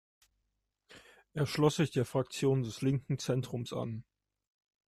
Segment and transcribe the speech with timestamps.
[1.33, 4.03] Er schloss sich der Fraktion des Linken Zentrums an.